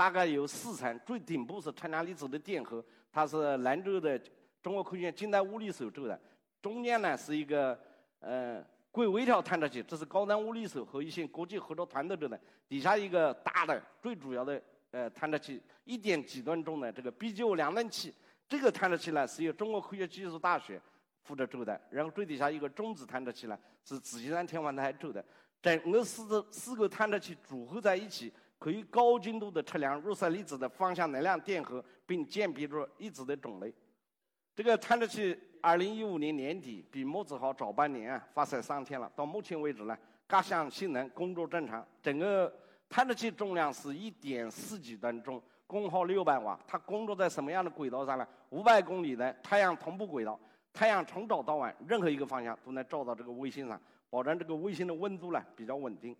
[0.00, 2.82] 大概有四层，最顶部是测量粒子的电荷，
[3.12, 4.18] 它是兰州的
[4.62, 6.18] 中国科学院近代物理所做的。
[6.62, 7.78] 中间呢是一个
[8.20, 12.40] 呃硅微条探测器，这是高端物理所和一些国际合作团队做的。
[12.66, 18.14] 底下一个大的最主要的呃探测器，一点几吨重的这个 BGO 量能器，
[18.48, 20.80] 这个探测器呢是由中国科学技术大学
[21.24, 21.78] 负责做的。
[21.90, 25.22] 然后最底下一个中子探测器呢是紫金山天文台做的。
[25.60, 28.32] 整个四个四个探测器组合在一起。
[28.60, 33.72] 可以高精度的测量入射粒子的方向能量电荷，并鉴别出粒子的种类。
[34.54, 39.10] 这个探测器二零一五年年底比木子号早半年啊发射上天了。
[39.16, 41.82] 到目前为止呢，各项性能工作正常。
[42.02, 42.54] 整个
[42.86, 46.60] 探测器重量是一点四几吨重，功耗六百瓦。
[46.66, 48.28] 它工作在什么样的轨道上呢？
[48.50, 50.38] 五百公里的太阳同步轨道，
[50.70, 56.14] 太阳从早到晚任何一个方向都能照到这个卫星上，保证这个卫星的温度呢比较稳定。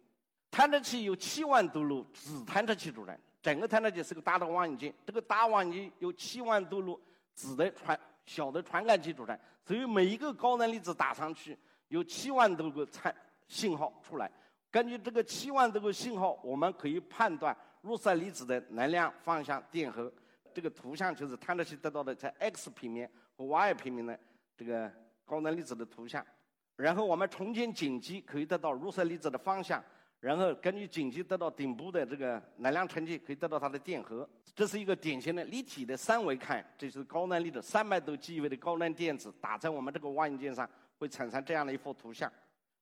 [0.51, 4.93] 探测器有七万多路子探测器组成，整个探测器是个大的望远镜。
[5.07, 7.01] 这个大望远镜有七万多路
[7.35, 11.57] 子的传小的传感器组成，所以每一个高能粒子打上去，
[11.89, 13.15] 有七万多个参
[13.47, 14.31] 信号出来。
[14.71, 20.13] 根据这个七万多个信号，我们可以判断入射粒子的能量、方向、电荷。
[20.53, 24.19] 这个图像就是探测器得到的在 X 平面和 Y 平面的
[24.57, 24.91] 这个
[25.25, 26.25] 高能粒子的图像。
[26.75, 29.83] 然后我们重建景机，可以得到入射粒子的方向。
[30.21, 34.29] 然后根据景机得到顶部的这个能量成绩，可以得到它的电荷。
[34.55, 40.69] 这是一个典型的立体的三维看，这是高能粒子三百多 GeV 的高能电子打在我们这个望远镜上，
[40.99, 42.31] 会产生这样的一幅图像。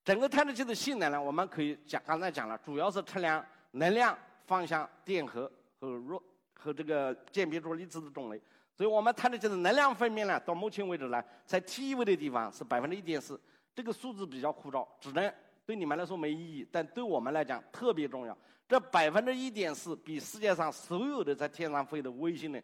[0.05, 5.49] 整个探测器的性能呢，我们可以讲，刚才讲了，主要是测量能量、方向、电荷
[5.79, 6.21] 和弱
[6.55, 8.41] 和这个鉴别出粒子的种类。
[8.75, 13.41] 所以我们探测器的能量分辨呢，到目前为止呢，在 TeV 的地方是百分之一点四，
[13.73, 15.33] 这个数字比较枯燥，只能。
[15.69, 18.35] 对你们来说没意义，但对我们来讲特别重要。
[18.67, 22.63] 这百分之一点四比世界上所有的在天上飞的卫星的，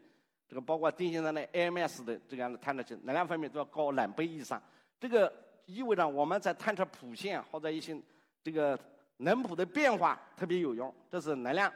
[0.48, 4.62] 这个包括地球上的 AMS 的这样的探测器能量分面都要高两倍以上。
[4.98, 5.31] 这个
[5.66, 7.94] 意味着我们在探测谱线或者一些
[8.43, 8.78] 这个
[9.19, 10.91] 能谱的变化特别有用。
[11.10, 11.70] 这是能量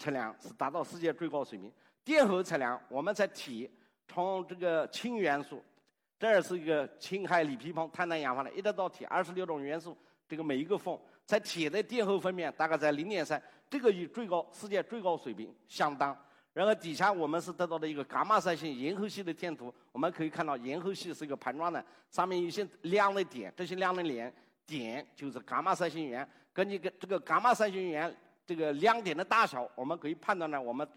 [0.00, 1.70] 测量是达到世界最高水平。
[2.04, 3.70] 电荷测量我们在铁
[4.08, 5.62] 从这个氢元素，
[6.18, 9.96] 这是一个氢氦锂铍硼碳氮氧化的，一直到铁二十六种元素。
[10.28, 16.16] 这个每一个缝在铁的电荷分面大概在零点三，这个与最高世界最高水平相当。
[16.52, 24.32] 然后底下我们是得到的一个伽马射线延后系的天图，我们可以看到延后系是一个盘状的，上面有些亮的点，这些亮的点
[24.66, 26.26] 点就是伽马射线源。
[26.54, 28.16] 根据个这个伽马射线源
[28.46, 30.88] 这个亮点的大小，我们可以判断呢，我们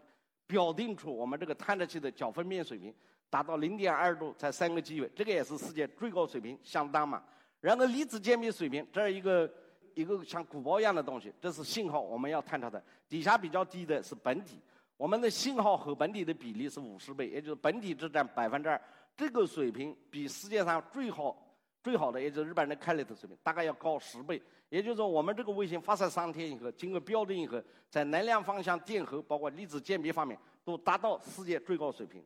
[0.46, 2.94] 表定出我们这个探测器的角分辨水平
[3.28, 7.22] 达到零点二度才三个基位，这个也是世界最高水平，相当嘛。
[7.60, 9.52] 然后离子鉴别水平，这儿一个
[9.94, 12.82] 一个像鼓包一样的东西，这是信号，我们要探测的。
[13.08, 14.58] 底下比较低的是本体，
[14.96, 18.80] 我们的信号和本体的比例是五十倍，也就是本体只占百分之二。
[19.16, 21.36] 这个水平比世界上最好
[21.82, 24.40] 最好的，也就是日本人的开雷特水平，大概要高十倍。
[24.70, 27.60] 也就是说，我们这个卫星发射三天以后，经过标准以后，
[27.90, 32.24] 在能量方向、电荷，包括粒子鉴别方面，都达到世界最高水平。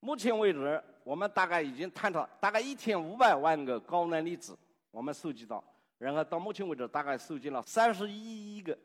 [0.00, 4.58] 目前为止，我们大概已经探测大概一千五百万个高能粒子，
[4.90, 5.62] 我们收集到，
[5.98, 8.76] 然后到目前为止，大概收集了三十一亿个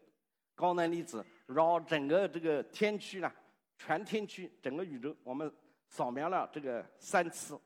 [0.53, 3.31] 高能粒子，绕整个这个天区呢，
[3.77, 5.49] 全天区整个宇宙，我们
[5.87, 7.57] 扫描了这个三次。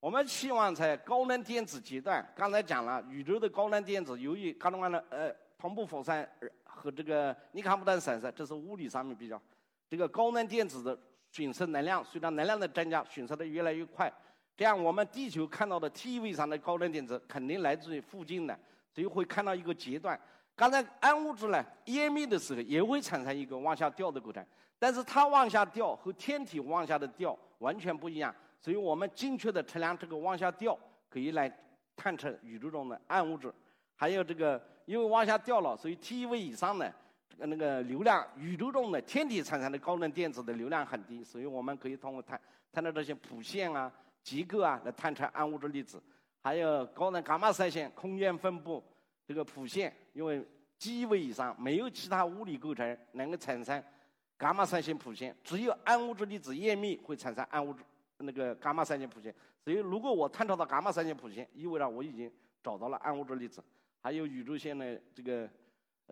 [0.00, 6.28] 我们希望在高能电子阶段，刚才讲了，宇宙的高能电子由于各种各样的呃同步辐射
[6.62, 9.40] 和这个尼康布顿散射，这是物理上面比较，
[9.88, 10.98] 这个高能电子的。
[11.34, 14.12] 损失能量，随着能量的增加，损失的越来越快。
[14.56, 18.56] 这样，我们地球看到的 TV 上的高能电子，肯定来自于附近的，
[18.92, 20.18] 所以会看到一个阶段。
[20.54, 24.46] 刚才暗物质呢，湮灭的时候也会产生一个往下掉的过程，
[24.78, 28.32] 但是它往下掉和天体往下的掉完全不一样。
[28.60, 30.78] 所以我们精确的测量这个往下掉，
[31.10, 31.52] 可以来
[31.96, 33.52] 探测宇宙中的暗物质。
[33.96, 36.88] 还有这个，因为往下掉了，所以 T 位以上呢。
[37.38, 42.40] 那个流量，宇宙中的天体产生的高能电子的流量很低，所以我们可以通过探
[42.72, 43.92] 探到这些谱线啊、
[44.22, 46.02] 结构啊来探测暗物质粒子，
[46.42, 48.82] 还有高能伽马射线空间分布
[49.26, 50.46] 这个谱线，因为
[50.78, 53.82] G 位以上没有其他物理构成能够产生
[54.38, 57.82] 伽马射线谱线，只有暗物质粒子页面会产生暗物质
[58.18, 59.34] 那个伽马三线谱线。
[59.62, 62.30] 所以，如果我探测到伽马三线谱线，意味着我已经
[62.62, 63.62] 找到了暗物质粒子。
[64.02, 65.48] 还有宇宙线的这个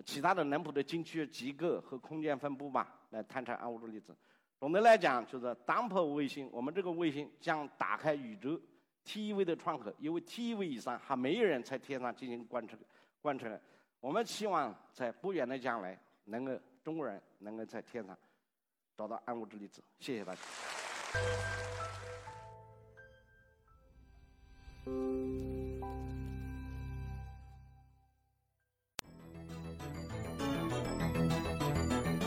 [0.05, 4.17] 其他的能谱的进去结构和空间分布吧，来探测暗物质粒子。
[4.59, 8.61] 总的来讲，就是当铺卫星，我们这个卫星将打开宇宙
[9.05, 12.77] TV 的窗口，因为 TV 以上还没有人在天上进行观测
[13.21, 13.61] 观测。
[14.00, 18.17] 我们期望在不远的将来，能够中国人能够在天上
[18.97, 19.83] 找到暗物质粒子。
[19.99, 20.41] 谢谢大家。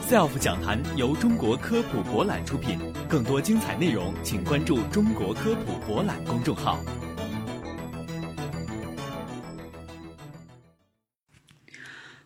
[0.08, 2.78] SELF 讲坛由中国科普博览出品，
[3.10, 6.80] 更多精彩内容，请关注中国科普博览公众号。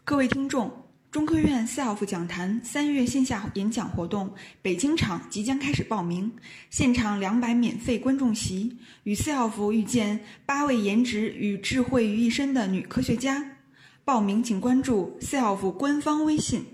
[0.04, 0.70] 各位听众，
[1.10, 4.30] 中科院 SELF 讲坛三月线下演讲活动
[4.62, 6.30] 北京场即将开始报名，
[6.70, 13.56] 现场两百免费观众席，与 SELF 遇见八位颜值与智慧于一身的女科学家。
[14.04, 16.66] 报名请关注 SELF 官方微信。